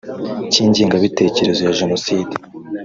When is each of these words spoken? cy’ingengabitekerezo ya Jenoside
cy’ingengabitekerezo 0.51 1.59
ya 1.65 1.75
Jenoside 1.79 2.33